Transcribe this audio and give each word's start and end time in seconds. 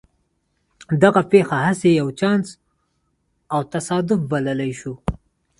دغه 1.03 1.21
پېښه 1.31 1.57
هسې 1.65 1.89
يو 1.99 2.07
چانس 2.19 2.47
او 3.53 3.59
تصادف 3.73 4.19
بللای 4.31 4.71
شو. 4.79 4.93